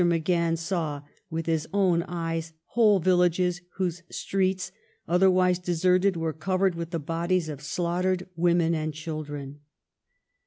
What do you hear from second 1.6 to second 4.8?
own eyes whole villages whose streets,